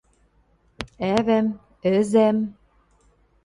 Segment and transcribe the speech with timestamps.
[1.15, 1.47] Ӓвӓм,
[1.99, 2.37] ӹзӓм...